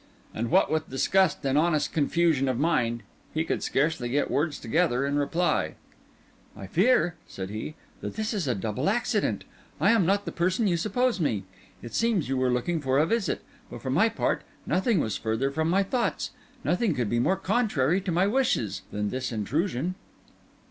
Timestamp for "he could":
3.35-3.61